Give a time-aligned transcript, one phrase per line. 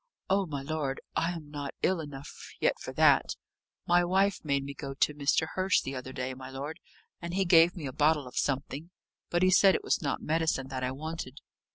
[0.31, 3.35] "Oh, my lord, I am not ill enough yet for that.
[3.85, 5.49] My wife made me go to Mr.
[5.49, 6.79] Hurst the other day, my lord,
[7.21, 8.89] and he gave me a bottle of something.
[9.29, 11.37] But he said it was not medicine that I wanted."